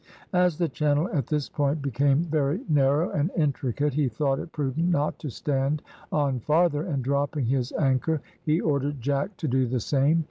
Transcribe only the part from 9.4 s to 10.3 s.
do the same.